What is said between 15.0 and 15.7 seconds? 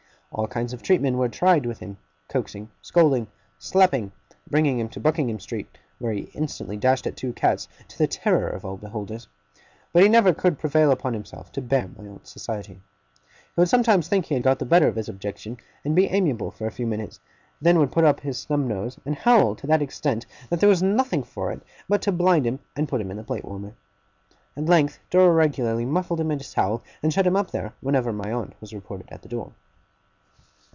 objection,